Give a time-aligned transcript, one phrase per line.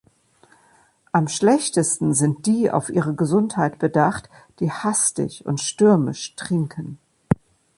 [1.11, 6.97] Am schlechtesten sind die auf ihre Gesundheit bedacht, die hastig und stürmisch trinken.